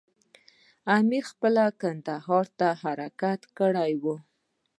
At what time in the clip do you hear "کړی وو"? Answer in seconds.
3.57-4.15